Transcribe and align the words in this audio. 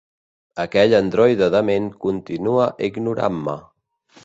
Aquell 0.63 0.95
androide 0.99 1.51
dement 1.57 1.91
continua 2.07 2.67
ignorant-me. 2.91 3.57